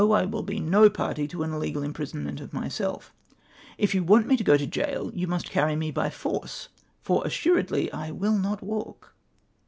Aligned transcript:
I 0.01 0.25
will 0.25 0.41
be 0.41 0.59
no 0.59 0.89
party 0.89 1.27
to 1.27 1.43
an 1.43 1.53
illegal 1.53 1.83
imprisonment 1.83 2.41
of 2.41 2.53
myself 2.53 3.13
If 3.77 3.93
you 3.93 4.03
want 4.03 4.25
me 4.25 4.35
to 4.35 4.43
go 4.43 4.57
to 4.57 4.65
gaol, 4.65 5.13
you 5.13 5.27
must 5.27 5.51
carry 5.51 5.75
me 5.75 5.91
by 5.91 6.09
force, 6.09 6.69
for 7.03 7.23
assuredly 7.23 7.91
I 7.93 8.09
will 8.09 8.39
not 8.39 8.63
walk." 8.63 9.13